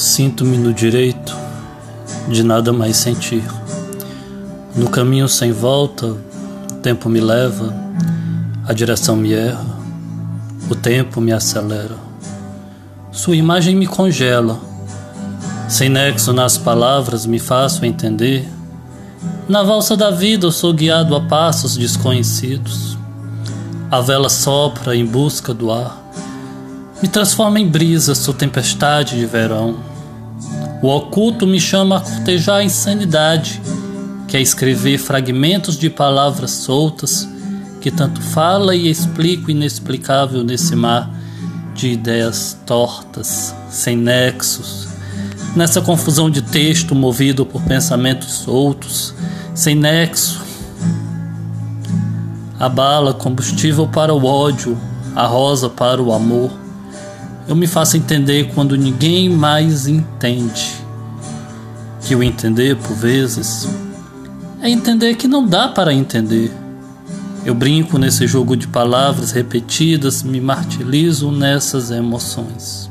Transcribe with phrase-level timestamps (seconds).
[0.00, 1.36] Sinto-me no direito
[2.26, 3.44] de nada mais sentir.
[4.74, 7.70] No caminho sem volta, o tempo me leva,
[8.66, 9.62] a direção me erra,
[10.70, 11.96] o tempo me acelera.
[13.12, 14.58] Sua imagem me congela,
[15.68, 18.48] sem nexo nas palavras me faço entender.
[19.46, 22.96] Na valsa da vida eu sou guiado a passos desconhecidos.
[23.90, 26.02] A vela sopra em busca do ar,
[27.02, 29.89] me transforma em brisa, sou tempestade de verão.
[30.82, 33.60] O oculto me chama a cortejar a insanidade,
[34.26, 37.28] que é escrever fragmentos de palavras soltas
[37.82, 41.10] que tanto fala e explica o inexplicável nesse mar
[41.74, 44.88] de ideias tortas, sem nexos,
[45.54, 49.14] nessa confusão de texto movido por pensamentos soltos,
[49.54, 50.40] sem nexo.
[52.58, 54.78] A bala, combustível para o ódio,
[55.14, 56.50] a rosa para o amor
[57.50, 60.72] eu me faço entender quando ninguém mais entende.
[62.00, 63.68] Que o entender, por vezes,
[64.62, 66.52] é entender que não dá para entender.
[67.44, 72.88] Eu brinco nesse jogo de palavras repetidas, me martirizo nessas emoções.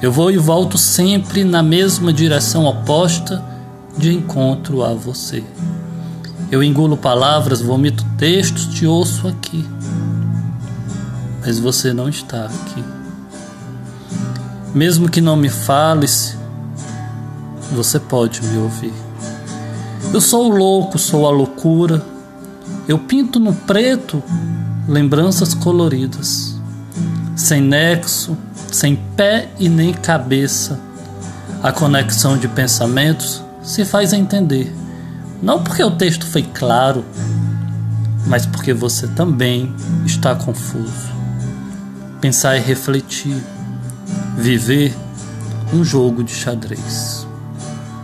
[0.00, 3.44] Eu vou e volto sempre na mesma direção oposta
[3.98, 5.44] de encontro a você.
[6.50, 9.62] Eu engulo palavras, vomito textos, te ouço aqui.
[11.44, 13.01] Mas você não está aqui.
[14.74, 16.36] Mesmo que não me fales,
[17.72, 18.92] você pode me ouvir.
[20.12, 22.04] Eu sou o louco, sou a loucura.
[22.88, 24.22] Eu pinto no preto
[24.88, 26.58] lembranças coloridas,
[27.36, 28.36] sem nexo,
[28.70, 30.80] sem pé e nem cabeça.
[31.62, 34.74] A conexão de pensamentos se faz entender,
[35.42, 37.04] não porque o texto foi claro,
[38.26, 41.12] mas porque você também está confuso.
[42.20, 43.36] Pensar e refletir
[44.36, 44.94] viver
[45.72, 47.26] um jogo de xadrez.